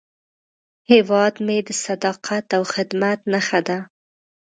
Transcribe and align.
هیواد 0.91 1.35
مې 1.45 1.57
د 1.67 1.69
صداقت 1.85 2.45
او 2.57 2.63
خدمت 2.73 3.19
نښه 3.31 3.59
ده 3.67 3.77